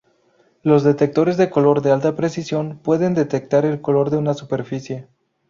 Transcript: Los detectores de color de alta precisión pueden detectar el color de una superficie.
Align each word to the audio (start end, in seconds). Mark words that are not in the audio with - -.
Los 0.63 0.83
detectores 0.83 1.37
de 1.37 1.51
color 1.51 1.83
de 1.83 1.91
alta 1.91 2.15
precisión 2.15 2.79
pueden 2.79 3.13
detectar 3.13 3.65
el 3.65 3.81
color 3.81 4.09
de 4.09 4.17
una 4.17 4.33
superficie. 4.33 5.07